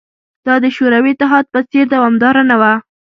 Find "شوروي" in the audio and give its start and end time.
0.75-1.11